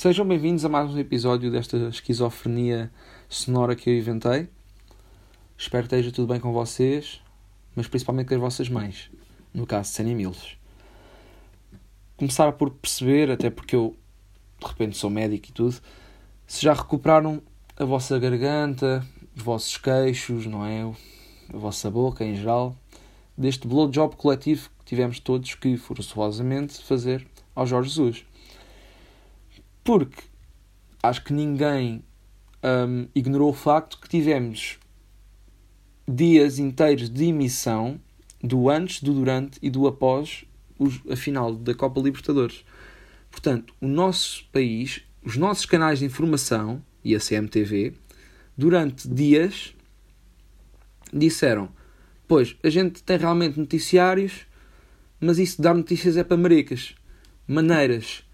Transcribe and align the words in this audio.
Sejam 0.00 0.26
bem-vindos 0.26 0.64
a 0.64 0.68
mais 0.70 0.90
um 0.94 0.98
episódio 0.98 1.50
desta 1.50 1.76
esquizofrenia 1.76 2.90
sonora 3.28 3.76
que 3.76 3.90
eu 3.90 3.98
inventei. 3.98 4.48
Espero 5.58 5.86
que 5.86 5.94
esteja 5.94 6.10
tudo 6.10 6.32
bem 6.32 6.40
com 6.40 6.54
vocês, 6.54 7.20
mas 7.76 7.86
principalmente 7.86 8.28
com 8.28 8.34
as 8.34 8.40
vossas 8.40 8.70
mães, 8.70 9.10
no 9.52 9.66
caso 9.66 9.90
de 9.90 9.96
serem 9.96 10.14
milos. 10.14 10.56
Começar 12.16 12.50
por 12.52 12.70
perceber, 12.70 13.30
até 13.30 13.50
porque 13.50 13.76
eu 13.76 13.94
de 14.58 14.66
repente 14.66 14.96
sou 14.96 15.10
médico 15.10 15.50
e 15.50 15.52
tudo, 15.52 15.76
se 16.46 16.62
já 16.62 16.72
recuperaram 16.72 17.42
a 17.76 17.84
vossa 17.84 18.18
garganta, 18.18 19.06
os 19.36 19.42
vossos 19.42 19.76
queixos, 19.76 20.46
não 20.46 20.64
é? 20.64 20.80
A 21.52 21.58
vossa 21.58 21.90
boca 21.90 22.24
em 22.24 22.36
geral, 22.36 22.74
deste 23.36 23.68
blowjob 23.68 24.16
coletivo 24.16 24.70
que 24.78 24.86
tivemos 24.86 25.20
todos 25.20 25.54
que 25.56 25.76
forçosamente 25.76 26.82
fazer 26.82 27.28
ao 27.54 27.66
Jorge 27.66 27.90
Jesus. 27.90 28.29
Porque 29.82 30.22
acho 31.02 31.24
que 31.24 31.32
ninguém 31.32 32.04
um, 32.62 33.08
ignorou 33.14 33.50
o 33.50 33.54
facto 33.54 33.98
que 33.98 34.08
tivemos 34.08 34.78
dias 36.06 36.58
inteiros 36.58 37.08
de 37.08 37.26
emissão 37.26 38.00
do 38.42 38.68
antes, 38.68 39.02
do 39.02 39.12
durante 39.12 39.58
e 39.62 39.70
do 39.70 39.86
após 39.86 40.44
a 41.10 41.16
final 41.16 41.54
da 41.54 41.74
Copa 41.74 42.00
Libertadores. 42.00 42.64
Portanto, 43.30 43.74
o 43.80 43.86
nosso 43.86 44.44
país, 44.50 45.02
os 45.22 45.36
nossos 45.36 45.66
canais 45.66 45.98
de 45.98 46.06
informação 46.06 46.82
e 47.04 47.14
a 47.14 47.20
CMTV, 47.20 47.94
durante 48.56 49.08
dias 49.08 49.74
disseram: 51.12 51.68
Pois, 52.26 52.56
a 52.62 52.70
gente 52.70 53.02
tem 53.02 53.18
realmente 53.18 53.58
noticiários, 53.58 54.46
mas 55.20 55.38
isso 55.38 55.56
de 55.56 55.62
dar 55.62 55.74
notícias 55.74 56.16
é 56.16 56.24
para 56.24 56.36
maricas. 56.36 56.94
Maneiras 57.46 58.24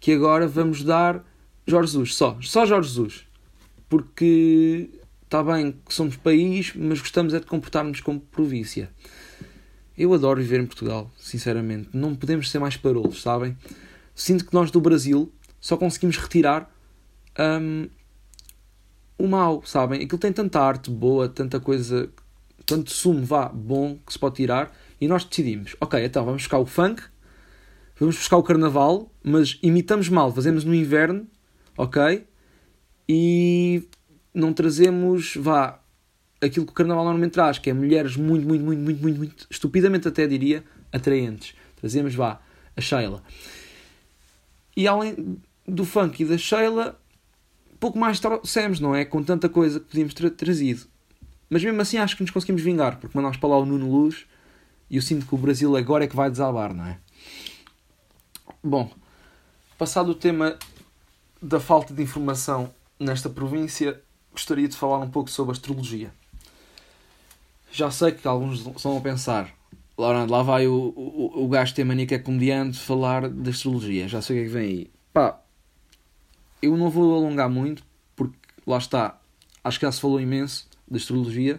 que 0.00 0.12
agora 0.12 0.48
vamos 0.48 0.82
dar 0.82 1.22
Jorge 1.66 1.92
Jesus, 1.92 2.14
só, 2.14 2.36
só 2.40 2.66
Jorge 2.66 2.88
Jesus. 2.88 3.26
Porque 3.88 4.90
está 5.22 5.42
bem 5.42 5.72
que 5.86 5.94
somos 5.94 6.16
país, 6.16 6.72
mas 6.74 7.00
gostamos 7.00 7.34
é 7.34 7.38
de 7.38 7.46
comportar-nos 7.46 8.00
como 8.00 8.18
província. 8.18 8.90
Eu 9.96 10.14
adoro 10.14 10.40
viver 10.40 10.60
em 10.60 10.66
Portugal, 10.66 11.10
sinceramente. 11.18 11.90
Não 11.92 12.14
podemos 12.14 12.50
ser 12.50 12.58
mais 12.58 12.76
parolos, 12.76 13.20
sabem? 13.20 13.56
Sinto 14.14 14.46
que 14.46 14.54
nós 14.54 14.70
do 14.70 14.80
Brasil 14.80 15.30
só 15.60 15.76
conseguimos 15.76 16.16
retirar 16.16 16.72
um, 17.38 17.88
o 19.18 19.28
mal, 19.28 19.62
sabem? 19.64 20.02
Aquilo 20.02 20.18
tem 20.18 20.32
tanta 20.32 20.60
arte 20.60 20.90
boa, 20.90 21.28
tanta 21.28 21.60
coisa, 21.60 22.10
tanto 22.64 22.90
sumo, 22.90 23.24
vá, 23.24 23.48
bom 23.48 23.98
que 24.06 24.12
se 24.12 24.18
pode 24.18 24.36
tirar, 24.36 24.74
e 25.00 25.06
nós 25.06 25.24
decidimos, 25.24 25.76
ok, 25.80 26.02
então 26.04 26.24
vamos 26.24 26.42
buscar 26.42 26.58
o 26.58 26.66
funk, 26.66 27.02
vamos 27.98 28.16
buscar 28.16 28.38
o 28.38 28.42
carnaval, 28.42 29.09
mas 29.22 29.58
imitamos 29.62 30.08
mal, 30.08 30.32
fazemos 30.32 30.64
no 30.64 30.74
inverno, 30.74 31.26
ok? 31.76 32.24
E 33.08 33.82
não 34.32 34.52
trazemos, 34.52 35.34
vá, 35.36 35.80
aquilo 36.40 36.64
que 36.64 36.72
o 36.72 36.74
carnaval 36.74 37.04
normalmente 37.04 37.32
traz, 37.32 37.58
que 37.58 37.70
é 37.70 37.72
mulheres 37.72 38.16
muito, 38.16 38.46
muito, 38.46 38.64
muito, 38.64 38.80
muito, 38.80 39.02
muito, 39.02 39.18
muito 39.18 39.46
estupidamente 39.50 40.08
até 40.08 40.26
diria, 40.26 40.64
atraentes. 40.92 41.54
Trazemos, 41.76 42.14
vá, 42.14 42.40
a 42.76 42.80
Sheila. 42.80 43.22
E 44.76 44.86
além 44.86 45.38
do 45.66 45.84
funk 45.84 46.22
e 46.22 46.26
da 46.26 46.38
Sheila, 46.38 46.98
pouco 47.78 47.98
mais 47.98 48.20
trouxemos, 48.20 48.80
não 48.80 48.94
é? 48.94 49.04
Com 49.04 49.22
tanta 49.22 49.48
coisa 49.48 49.80
que 49.80 49.86
podíamos 49.86 50.14
ter 50.14 50.30
trazido. 50.30 50.86
Mas 51.48 51.64
mesmo 51.64 51.80
assim 51.80 51.98
acho 51.98 52.16
que 52.16 52.22
nos 52.22 52.30
conseguimos 52.30 52.62
vingar, 52.62 52.98
porque 52.98 53.16
mandámos 53.16 53.36
para 53.36 53.48
lá 53.48 53.58
o 53.58 53.66
Nuno 53.66 53.90
Luz 53.90 54.26
e 54.88 54.96
eu 54.96 55.02
sinto 55.02 55.26
que 55.26 55.34
o 55.34 55.38
Brasil 55.38 55.76
agora 55.76 56.04
é 56.04 56.06
que 56.06 56.16
vai 56.16 56.30
desabar, 56.30 56.74
não 56.74 56.84
é? 56.84 56.98
Bom, 58.62 58.90
passado 59.80 60.10
o 60.10 60.14
tema 60.14 60.58
da 61.40 61.58
falta 61.58 61.94
de 61.94 62.02
informação 62.02 62.70
nesta 62.98 63.30
província, 63.30 63.98
gostaria 64.30 64.68
de 64.68 64.76
falar 64.76 64.98
um 64.98 65.08
pouco 65.08 65.30
sobre 65.30 65.52
astrologia. 65.52 66.12
Já 67.72 67.90
sei 67.90 68.12
que 68.12 68.28
alguns 68.28 68.60
estão 68.60 68.98
a 68.98 69.00
pensar, 69.00 69.50
lá, 69.96 70.26
lá 70.26 70.42
vai 70.42 70.66
o, 70.66 70.92
o, 70.94 71.44
o 71.44 71.48
gajo 71.48 71.74
ter 71.74 71.84
mania 71.84 72.06
que 72.06 72.14
é 72.14 72.18
comediante 72.18 72.78
falar 72.78 73.30
de 73.30 73.48
astrologia, 73.48 74.06
já 74.06 74.20
sei 74.20 74.36
o 74.36 74.40
que 74.40 74.44
é 74.44 74.48
que 74.48 74.52
vem 74.52 74.68
aí. 74.68 74.90
Pá, 75.14 75.40
eu 76.60 76.76
não 76.76 76.90
vou 76.90 77.14
alongar 77.14 77.48
muito, 77.48 77.82
porque 78.14 78.36
lá 78.66 78.76
está, 78.76 79.18
acho 79.64 79.80
que 79.80 79.86
já 79.86 79.92
se 79.92 80.00
falou 80.02 80.20
imenso 80.20 80.68
de 80.90 80.98
astrologia 80.98 81.58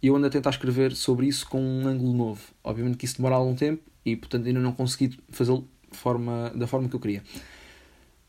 e 0.00 0.06
eu 0.06 0.16
ando 0.16 0.28
a 0.28 0.30
tentar 0.30 0.48
escrever 0.48 0.96
sobre 0.96 1.26
isso 1.26 1.46
com 1.46 1.60
um 1.60 1.86
ângulo 1.86 2.14
novo. 2.14 2.40
Obviamente 2.64 2.96
que 2.96 3.04
isso 3.04 3.18
demora 3.18 3.34
algum 3.34 3.54
tempo 3.54 3.82
e, 4.02 4.16
portanto, 4.16 4.46
ainda 4.46 4.60
não 4.60 4.72
consegui 4.72 5.18
fazê-lo 5.28 5.68
forma, 5.94 6.52
da 6.54 6.66
forma 6.66 6.88
que 6.88 6.96
eu 6.96 7.00
queria. 7.00 7.22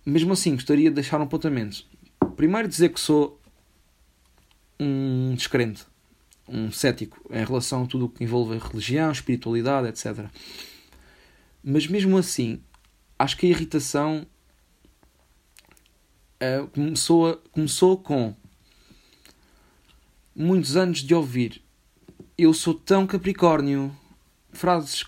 Mesmo 0.05 0.33
assim, 0.33 0.53
gostaria 0.53 0.89
de 0.89 0.95
deixar 0.95 1.19
um 1.19 1.23
apontamento. 1.23 1.85
Primeiro, 2.35 2.67
dizer 2.67 2.89
que 2.89 2.99
sou 2.99 3.39
um 4.79 5.33
descrente, 5.35 5.85
um 6.47 6.71
cético 6.71 7.19
em 7.29 7.43
relação 7.43 7.83
a 7.83 7.87
tudo 7.87 8.05
o 8.05 8.09
que 8.09 8.23
envolve 8.23 8.57
religião, 8.57 9.11
espiritualidade, 9.11 9.87
etc. 9.87 10.27
Mas 11.63 11.87
mesmo 11.87 12.17
assim, 12.17 12.61
acho 13.17 13.35
que 13.37 13.47
a 13.47 13.49
irritação 13.49 14.25
uh, 16.41 16.67
começou, 16.67 17.29
a, 17.29 17.37
começou 17.51 17.97
com 17.97 18.35
muitos 20.35 20.77
anos 20.77 20.99
de 20.99 21.13
ouvir 21.13 21.65
eu 22.37 22.53
sou 22.53 22.73
tão 22.73 23.07
Capricórnio, 23.07 23.95
frases 24.51 25.05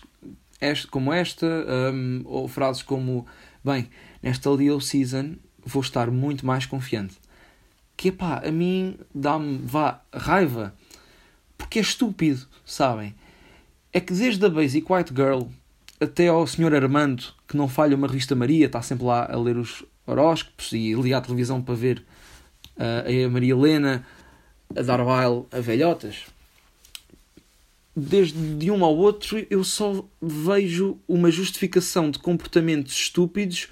como 0.90 1.12
esta, 1.12 1.46
um, 1.92 2.22
ou 2.24 2.48
frases 2.48 2.82
como 2.82 3.26
bem, 3.64 3.88
nesta 4.22 4.50
Leo 4.50 4.80
Season 4.80 5.36
vou 5.64 5.82
estar 5.82 6.10
muito 6.10 6.46
mais 6.46 6.66
confiante. 6.66 7.16
Que 7.96 8.12
pá, 8.12 8.42
a 8.44 8.50
mim 8.50 8.96
dá-me 9.14 9.58
vá 9.58 10.00
raiva 10.12 10.74
porque 11.56 11.78
é 11.78 11.82
estúpido, 11.82 12.46
sabem? 12.64 13.14
É 13.92 14.00
que 14.00 14.12
desde 14.12 14.44
a 14.46 14.48
Basic 14.48 14.90
White 14.90 15.12
Girl 15.14 15.42
até 16.00 16.28
ao 16.28 16.46
Sr. 16.46 16.74
Armando, 16.74 17.24
que 17.46 17.56
não 17.56 17.68
falha 17.68 17.96
uma 17.96 18.06
revista 18.06 18.34
Maria, 18.34 18.66
está 18.66 18.80
sempre 18.80 19.04
lá 19.04 19.28
a 19.30 19.36
ler 19.36 19.56
os 19.56 19.84
horóscopos 20.06 20.72
e 20.72 20.94
ligar 20.94 21.18
a 21.18 21.22
televisão 21.22 21.60
para 21.60 21.74
ver 21.74 22.04
uh, 22.76 23.26
a 23.26 23.28
Maria 23.28 23.52
Helena 23.52 24.06
a 24.76 24.82
dar 24.82 25.04
baile 25.04 25.44
a 25.50 25.60
velhotas. 25.60 26.26
Desde 28.00 28.54
de 28.54 28.70
um 28.70 28.84
ao 28.84 28.96
outro, 28.96 29.44
eu 29.50 29.64
só 29.64 30.08
vejo 30.22 31.00
uma 31.08 31.32
justificação 31.32 32.12
de 32.12 32.20
comportamentos 32.20 32.94
estúpidos 32.94 33.68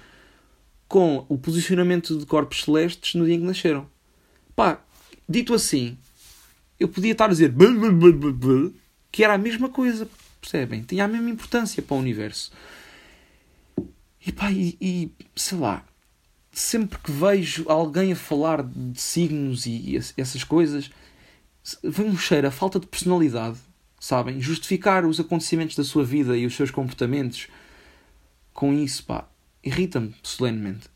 com 0.85 1.25
o 1.29 1.37
posicionamento 1.37 2.17
de 2.17 2.25
corpos 2.25 2.63
celestes 2.63 3.15
no 3.15 3.25
dia 3.25 3.35
em 3.35 3.39
que 3.39 3.45
nasceram. 3.45 3.89
Pá, 4.53 4.81
dito 5.29 5.53
assim, 5.53 5.97
eu 6.77 6.89
podia 6.89 7.13
estar 7.13 7.25
a 7.25 7.29
dizer 7.29 7.53
que 9.09 9.23
era 9.23 9.35
a 9.35 9.37
mesma 9.37 9.69
coisa, 9.69 10.09
percebem? 10.41 10.83
Tinha 10.83 11.05
a 11.05 11.07
mesma 11.07 11.29
importância 11.29 11.81
para 11.81 11.95
o 11.95 11.99
universo. 11.99 12.51
E 14.25 14.31
pá, 14.33 14.51
e, 14.51 14.77
e 14.81 15.11
sei 15.37 15.57
lá, 15.57 15.85
sempre 16.51 16.99
que 16.99 17.11
vejo 17.13 17.63
alguém 17.69 18.11
a 18.11 18.15
falar 18.15 18.61
de 18.61 18.99
signos 18.99 19.65
e 19.65 19.97
essas 20.17 20.43
coisas, 20.43 20.91
vem 21.81 22.07
um 22.07 22.17
cheiro 22.17 22.45
a 22.45 22.51
falta 22.51 22.77
de 22.77 22.87
personalidade, 22.87 23.57
sabem? 23.99 24.39
Justificar 24.39 25.05
os 25.05 25.19
acontecimentos 25.19 25.75
da 25.75 25.83
sua 25.83 26.03
vida 26.03 26.37
e 26.37 26.45
os 26.45 26.55
seus 26.55 26.71
comportamentos 26.71 27.47
com 28.53 28.73
isso, 28.73 29.03
pá, 29.03 29.27
irrita-me 29.63 30.15
solenemente. 30.23 30.89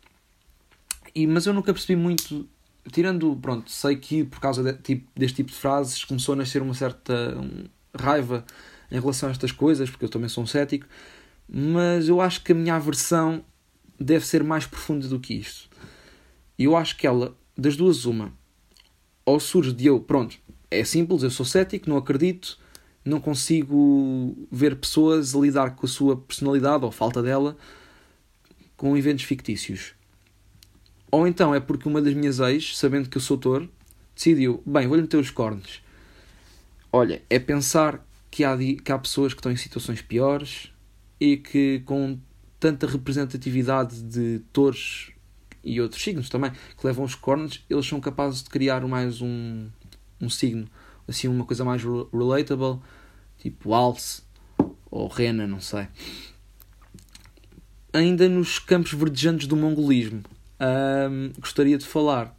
E, 1.14 1.28
mas 1.28 1.46
eu 1.46 1.54
nunca 1.54 1.74
percebi 1.74 1.96
muito, 1.96 2.48
tirando, 2.92 3.38
pronto, 3.42 3.70
sei 3.70 3.96
que 3.96 4.24
por 4.24 4.40
causa 4.40 4.64
de, 4.64 4.74
tipo, 4.82 5.08
deste 5.16 5.38
tipo 5.38 5.52
de 5.52 5.58
frases 5.58 6.04
começou 6.04 6.34
a 6.34 6.36
nascer 6.38 6.62
uma 6.62 6.74
certa 6.74 7.38
um, 7.38 7.66
raiva 7.96 8.46
em 8.90 9.00
relação 9.00 9.30
a 9.30 9.32
estas 9.32 9.52
coisas, 9.52 9.90
porque 9.90 10.06
eu 10.06 10.10
também 10.10 10.30
sou 10.30 10.44
um 10.44 10.48
cético, 10.48 10.88
mas 11.48 12.08
eu 12.08 12.20
acho 12.20 12.44
que 12.44 12.52
a 12.52 12.56
minha 12.56 12.76
aversão 12.76 13.44
deve 14.00 14.26
ser 14.26 14.44
mais 14.44 14.66
profunda 14.66 15.08
do 15.08 15.20
que 15.20 15.34
isto. 15.34 15.70
E 16.58 16.64
eu 16.64 16.76
acho 16.76 16.98
que 16.98 17.06
ela, 17.06 17.36
das 17.58 17.76
duas, 17.76 18.06
uma, 18.06 18.34
ou 19.26 19.40
surge 19.40 19.72
de 19.72 19.86
eu, 19.86 20.00
pronto, 20.00 20.38
é 20.70 20.84
simples, 20.84 21.24
eu 21.24 21.30
sou 21.30 21.46
cético, 21.46 21.90
não 21.90 21.98
acredito, 21.98 22.58
não 23.04 23.20
consigo 23.20 24.36
ver 24.52 24.76
pessoas 24.76 25.36
a 25.36 25.40
lidar 25.40 25.76
com 25.76 25.86
a 25.86 25.90
sua 25.90 26.16
personalidade 26.16 26.86
ou 26.86 26.92
falta 26.92 27.22
dela 27.22 27.58
com 28.78 28.96
eventos 28.98 29.26
fictícios. 29.26 29.94
Ou 31.12 31.28
então 31.28 31.54
é 31.54 31.60
porque 31.60 31.88
uma 31.88 32.02
das 32.02 32.14
minhas 32.14 32.40
ex, 32.40 32.78
sabendo 32.78 33.10
que 33.10 33.18
eu 33.18 33.22
sou 33.22 33.38
touro, 33.38 33.70
decidiu, 34.16 34.64
bem, 34.66 34.88
vou-lhe 34.88 35.02
meter 35.02 35.18
os 35.18 35.30
cornos. 35.30 35.82
Olha, 36.92 37.22
é 37.30 37.40
pensar 37.40 38.06
que 38.30 38.44
há, 38.44 38.58
que 38.58 38.92
há 38.92 38.98
pessoas 38.98 39.34
que 39.34 39.40
estão 39.40 39.52
em 39.52 39.58
situações 39.58 40.02
piores 40.02 40.72
e 41.20 41.38
que 41.38 41.82
com 41.86 42.18
tanta 42.60 42.88
representatividade 42.88 44.02
de 44.04 44.40
touros 44.54 45.12
e 45.64 45.80
outros 45.82 46.02
signos 46.02 46.30
também 46.30 46.52
que 46.52 46.88
levam 46.88 47.04
os 47.04 47.16
cornos, 47.16 47.64
eles 47.70 47.86
são 47.86 48.00
capazes 48.00 48.44
de 48.44 48.50
criar 48.50 48.82
mais 48.88 49.22
um, 49.22 49.68
um 50.20 50.30
signo, 50.30 50.68
assim, 51.12 51.28
uma 51.28 51.46
coisa 51.46 51.64
mais 51.64 51.84
relatable, 51.84 52.80
tipo 53.38 53.74
alce 53.74 54.24
ou 54.90 55.08
rena, 55.08 55.46
não 55.46 55.60
sei. 55.60 55.88
Ainda 57.94 58.28
nos 58.28 58.58
campos 58.60 58.94
verdejantes 58.94 59.48
do 59.48 59.56
mongolismo, 59.56 60.24
um, 60.60 61.32
gostaria 61.40 61.78
de 61.78 61.86
falar 61.86 62.36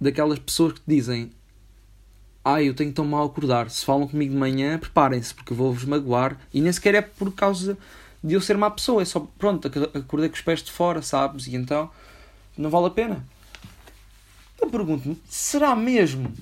daquelas 0.00 0.38
pessoas 0.38 0.74
que 0.74 0.82
dizem 0.86 1.30
ai, 2.44 2.62
ah, 2.62 2.66
eu 2.66 2.74
tenho 2.74 2.92
tão 2.92 3.04
mal 3.04 3.26
acordar. 3.26 3.70
Se 3.70 3.84
falam 3.84 4.08
comigo 4.08 4.32
de 4.32 4.38
manhã, 4.38 4.78
preparem-se, 4.78 5.32
porque 5.32 5.54
vou-vos 5.54 5.84
magoar. 5.84 6.36
E 6.52 6.60
nem 6.60 6.72
sequer 6.72 6.94
é 6.94 7.00
por 7.00 7.32
causa 7.32 7.78
de 8.22 8.34
eu 8.34 8.40
ser 8.40 8.56
má 8.56 8.70
pessoa, 8.70 9.02
é 9.02 9.04
só, 9.04 9.20
pronto, 9.38 9.68
acordei 9.94 10.28
com 10.28 10.34
os 10.34 10.42
pés 10.42 10.62
de 10.62 10.70
fora, 10.70 11.02
sabes? 11.02 11.46
E 11.46 11.56
então, 11.56 11.90
não 12.56 12.70
vale 12.70 12.86
a 12.86 12.90
pena. 12.90 13.24
Eu 14.60 14.68
pergunto-me, 14.70 15.20
será 15.28 15.74
mesmo? 15.74 16.32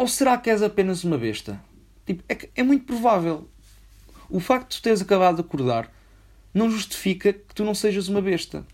Ou 0.00 0.08
será 0.08 0.38
que 0.38 0.48
és 0.48 0.62
apenas 0.62 1.04
uma 1.04 1.18
besta? 1.18 1.62
Tipo, 2.06 2.24
é, 2.26 2.48
é 2.56 2.62
muito 2.62 2.86
provável. 2.86 3.46
O 4.30 4.40
facto 4.40 4.70
de 4.70 4.78
tu 4.78 4.82
teres 4.82 5.02
acabado 5.02 5.34
de 5.34 5.40
acordar 5.42 5.92
não 6.54 6.70
justifica 6.70 7.34
que 7.34 7.54
tu 7.54 7.66
não 7.66 7.74
sejas 7.74 8.08
uma 8.08 8.22
besta. 8.22 8.66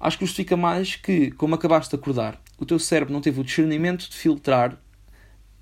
Acho 0.00 0.18
que 0.18 0.26
justifica 0.26 0.56
mais 0.56 0.96
que, 0.96 1.30
como 1.30 1.54
acabaste 1.54 1.90
de 1.90 2.02
acordar, 2.02 2.42
o 2.58 2.66
teu 2.66 2.80
cérebro 2.80 3.14
não 3.14 3.20
teve 3.20 3.40
o 3.40 3.44
discernimento 3.44 4.10
de 4.10 4.16
filtrar 4.16 4.76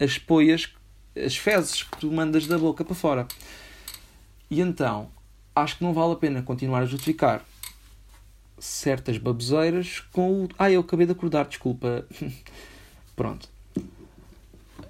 as 0.01 0.17
poias, 0.17 0.73
as 1.15 1.37
fezes 1.37 1.83
que 1.83 1.99
tu 1.99 2.11
mandas 2.11 2.47
da 2.47 2.57
boca 2.57 2.83
para 2.83 2.95
fora. 2.95 3.29
E 4.51 4.63
então, 4.63 5.11
acho 5.55 5.77
que 5.77 5.85
não 5.85 5.93
vale 5.93 6.15
a 6.15 6.17
pena 6.17 6.43
continuar 6.43 6.81
a 6.81 6.87
justificar 6.87 7.45
certas 8.59 9.19
baboseiras 9.19 10.01
com 10.15 10.45
o. 10.45 10.49
Ah, 10.59 10.71
eu 10.71 10.81
acabei 10.81 11.05
de 11.05 11.13
acordar, 11.13 11.45
desculpa. 11.45 12.07
Pronto. 13.15 13.53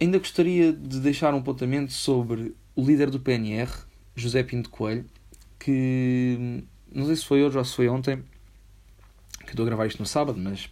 Ainda 0.00 0.19
gostaria 0.19 0.73
de 0.73 1.00
deixar 1.00 1.35
um 1.35 1.38
apontamento 1.38 1.93
sobre 1.93 2.55
o 2.75 2.85
líder 2.85 3.11
do 3.11 3.20
PNR, 3.20 3.70
José 4.17 4.43
Pinto 4.43 4.70
Coelho, 4.70 5.05
que 5.58 6.64
não 6.93 7.06
sei 7.06 7.17
se 7.17 7.25
foi 7.25 7.43
hoje 7.43 7.58
ou 7.58 7.64
se 7.64 7.75
foi 7.75 7.88
ontem, 7.88 8.23
que 9.41 9.50
estou 9.50 9.64
a 9.64 9.67
gravar 9.67 9.87
isto 9.87 10.00
no 10.00 10.06
sábado, 10.06 10.38
mas 10.38 10.70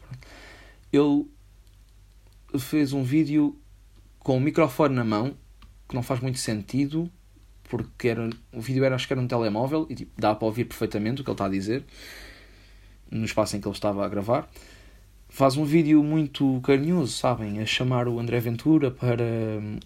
ele 0.93 1.27
fez 2.59 2.93
um 2.93 3.03
vídeo 3.03 3.59
com 4.19 4.37
o 4.37 4.41
microfone 4.41 4.95
na 4.95 5.05
mão, 5.05 5.37
que 5.89 5.95
não 5.95 6.03
faz 6.03 6.21
muito 6.21 6.39
sentido, 6.39 7.11
porque 7.65 8.09
era, 8.09 8.29
o 8.53 8.61
vídeo 8.61 8.85
era, 8.85 8.95
acho 8.95 9.07
que 9.07 9.13
era 9.13 9.21
um 9.21 9.27
telemóvel 9.27 9.87
e 9.89 9.95
tipo, 9.95 10.13
dá 10.21 10.35
para 10.35 10.47
ouvir 10.47 10.65
perfeitamente 10.65 11.21
o 11.21 11.25
que 11.25 11.31
ele 11.31 11.35
está 11.35 11.47
a 11.47 11.49
dizer 11.49 11.85
no 13.11 13.25
espaço 13.25 13.57
em 13.57 13.61
que 13.61 13.69
ele 13.69 13.75
estava 13.75 14.05
a 14.05 14.09
gravar. 14.09 14.49
Faz 15.35 15.57
um 15.57 15.65
vídeo 15.65 16.05
muito 16.05 16.61
carinhoso, 16.61 17.11
sabem, 17.11 17.59
a 17.59 17.65
chamar 17.65 18.07
o 18.07 18.21
André 18.21 18.39
Ventura 18.39 18.91
para 18.91 19.25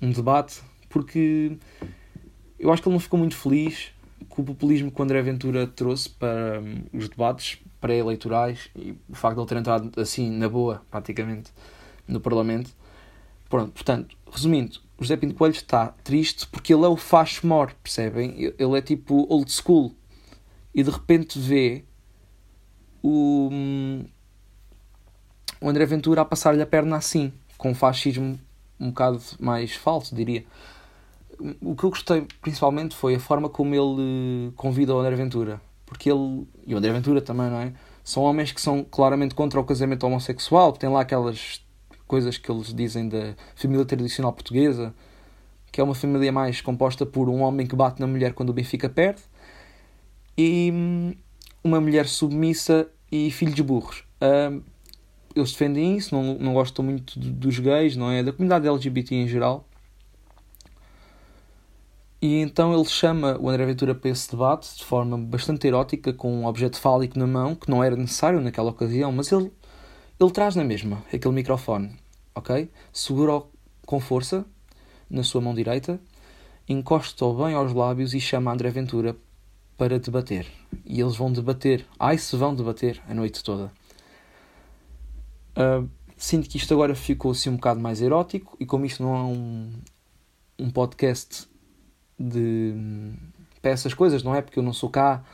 um 0.02 0.10
debate, 0.10 0.60
porque 0.88 1.56
eu 2.58 2.72
acho 2.72 2.82
que 2.82 2.88
ele 2.88 2.94
não 2.94 3.00
ficou 3.00 3.16
muito 3.16 3.36
feliz 3.36 3.92
com 4.28 4.42
o 4.42 4.44
populismo 4.44 4.90
que 4.90 5.00
o 5.00 5.04
André 5.04 5.22
Ventura 5.22 5.68
trouxe 5.68 6.10
para 6.10 6.60
os 6.92 7.08
debates 7.08 7.58
pré-eleitorais 7.80 8.68
e 8.74 8.96
o 9.08 9.14
facto 9.14 9.36
de 9.36 9.42
ele 9.42 9.48
ter 9.48 9.56
entrado 9.58 10.00
assim 10.00 10.28
na 10.32 10.48
boa, 10.48 10.82
praticamente, 10.90 11.52
no 12.08 12.18
Parlamento. 12.18 12.72
Pronto, 13.48 13.70
portanto, 13.70 14.16
resumindo, 14.28 14.80
o 14.98 15.04
José 15.04 15.16
Pinto 15.16 15.36
Coelho 15.36 15.54
está 15.54 15.94
triste 16.02 16.48
porque 16.48 16.74
ele 16.74 16.84
é 16.84 16.88
o 16.88 16.96
facho 16.96 17.46
mor, 17.46 17.72
percebem? 17.84 18.52
Ele 18.58 18.76
é 18.76 18.82
tipo 18.82 19.32
old 19.32 19.52
school. 19.52 19.94
E 20.74 20.82
de 20.82 20.90
repente 20.90 21.38
vê 21.38 21.84
o, 23.00 23.48
o 25.60 25.68
André 25.68 25.86
Ventura 25.86 26.22
a 26.22 26.24
passar-lhe 26.24 26.62
a 26.62 26.66
perna 26.66 26.96
assim, 26.96 27.32
com 27.56 27.70
um 27.70 27.74
fascismo 27.74 28.38
um 28.78 28.88
bocado 28.88 29.20
mais 29.40 29.74
falso, 29.74 30.14
diria. 30.14 30.44
O 31.60 31.74
que 31.74 31.84
eu 31.84 31.90
gostei 31.90 32.26
principalmente 32.40 32.94
foi 32.94 33.14
a 33.14 33.20
forma 33.20 33.48
como 33.48 33.74
ele 33.74 34.52
convida 34.56 34.94
o 34.94 34.98
André 34.98 35.16
Ventura. 35.16 35.60
Porque 35.84 36.10
ele, 36.10 36.46
e 36.66 36.74
o 36.74 36.78
André 36.78 36.92
Ventura 36.92 37.20
também, 37.20 37.50
não 37.50 37.60
é? 37.60 37.72
São 38.02 38.22
homens 38.22 38.52
que 38.52 38.60
são 38.60 38.84
claramente 38.84 39.34
contra 39.34 39.60
o 39.60 39.64
casamento 39.64 40.06
homossexual, 40.06 40.72
tem 40.72 40.88
lá 40.88 41.00
aquelas 41.00 41.62
coisas 42.06 42.38
que 42.38 42.50
eles 42.50 42.72
dizem 42.72 43.08
da 43.08 43.34
família 43.54 43.84
tradicional 43.84 44.32
portuguesa, 44.32 44.94
que 45.72 45.80
é 45.80 45.84
uma 45.84 45.94
família 45.94 46.30
mais 46.30 46.60
composta 46.60 47.04
por 47.04 47.28
um 47.28 47.40
homem 47.40 47.66
que 47.66 47.74
bate 47.74 48.00
na 48.00 48.06
mulher 48.06 48.32
quando 48.32 48.50
o 48.50 48.52
Benfica 48.52 48.88
perde 48.88 49.22
e 50.36 50.70
hum, 50.72 51.14
uma 51.64 51.80
mulher 51.80 52.06
submissa 52.06 52.88
e 53.10 53.30
filhos 53.30 53.58
burros. 53.60 54.04
Uh, 54.20 54.62
eles 55.36 55.52
defendem 55.52 55.96
isso, 55.96 56.14
não, 56.14 56.34
não 56.38 56.54
gostam 56.54 56.84
muito 56.84 57.18
dos 57.18 57.58
gays, 57.58 57.96
não 57.96 58.10
é? 58.10 58.22
Da 58.22 58.32
comunidade 58.32 58.66
LGBT 58.66 59.14
em 59.14 59.28
geral. 59.28 59.68
E 62.20 62.40
então 62.40 62.74
ele 62.74 62.84
chama 62.86 63.38
o 63.38 63.48
André 63.48 63.66
Ventura 63.66 63.94
para 63.94 64.10
esse 64.10 64.30
debate 64.30 64.76
de 64.76 64.84
forma 64.84 65.18
bastante 65.18 65.66
erótica, 65.66 66.12
com 66.12 66.32
um 66.32 66.46
objeto 66.46 66.80
fálico 66.80 67.18
na 67.18 67.26
mão, 67.26 67.54
que 67.54 67.70
não 67.70 67.84
era 67.84 67.94
necessário 67.94 68.40
naquela 68.40 68.70
ocasião, 68.70 69.12
mas 69.12 69.30
ele 69.30 69.52
ele 70.18 70.30
traz 70.30 70.56
na 70.56 70.64
mesma 70.64 71.04
aquele 71.12 71.34
microfone, 71.34 71.94
ok? 72.34 72.70
Segura-o 72.90 73.48
com 73.84 74.00
força 74.00 74.46
na 75.10 75.22
sua 75.22 75.42
mão 75.42 75.54
direita, 75.54 76.00
encosta-o 76.66 77.34
bem 77.34 77.54
aos 77.54 77.74
lábios 77.74 78.14
e 78.14 78.20
chama 78.20 78.50
André 78.50 78.70
Ventura 78.70 79.14
para 79.76 79.98
debater. 79.98 80.46
E 80.86 81.00
eles 81.00 81.16
vão 81.16 81.30
debater. 81.30 81.84
Ai, 81.98 82.16
se 82.16 82.34
vão 82.34 82.54
debater 82.54 83.00
a 83.06 83.14
noite 83.14 83.44
toda. 83.44 83.70
Uh, 85.56 85.88
sinto 86.16 86.48
que 86.48 86.58
isto 86.58 86.72
agora 86.74 86.94
ficou 86.94 87.30
assim 87.30 87.50
um 87.50 87.56
bocado 87.56 87.80
mais 87.80 88.00
erótico 88.00 88.56
e 88.60 88.66
como 88.66 88.84
isto 88.84 89.02
não 89.02 89.14
é 89.14 89.22
um, 89.22 89.72
um 90.58 90.70
podcast 90.70 91.48
de 92.18 92.74
para 93.62 93.70
essas 93.70 93.94
coisas, 93.94 94.22
não 94.22 94.34
é? 94.34 94.42
Porque 94.42 94.58
eu 94.58 94.62
não 94.62 94.72
sou 94.72 94.90
cá 94.90 95.24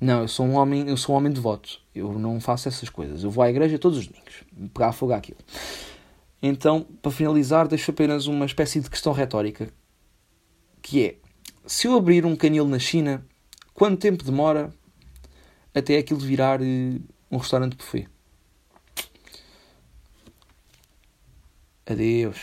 não, 0.00 0.20
eu 0.20 0.28
sou 0.28 0.44
um 0.44 0.56
homem, 0.56 0.86
eu 0.86 0.96
sou 0.98 1.14
um 1.14 1.18
homem 1.18 1.32
devoto. 1.32 1.80
Eu 1.94 2.18
não 2.18 2.40
faço 2.40 2.68
essas 2.68 2.88
coisas. 2.90 3.24
Eu 3.24 3.30
vou 3.30 3.42
à 3.42 3.48
igreja 3.48 3.78
todos 3.78 3.98
os 3.98 4.06
domingos, 4.06 4.44
pegar 4.74 4.92
fogo 4.92 5.12
àquilo. 5.12 5.38
Então, 6.42 6.86
para 7.00 7.10
finalizar, 7.10 7.66
deixo 7.66 7.90
apenas 7.90 8.26
uma 8.26 8.44
espécie 8.44 8.80
de 8.80 8.90
questão 8.90 9.12
retórica, 9.14 9.68
que 10.82 11.04
é: 11.06 11.16
se 11.64 11.86
eu 11.86 11.96
abrir 11.96 12.26
um 12.26 12.36
canil 12.36 12.66
na 12.66 12.78
China, 12.78 13.24
quanto 13.72 13.98
tempo 13.98 14.22
demora 14.22 14.70
até 15.74 15.96
aquilo 15.96 16.20
virar 16.20 16.60
uh, 16.60 17.00
um 17.30 17.38
restaurante 17.38 17.76
buffet? 17.76 18.06
Adeus. 21.86 22.42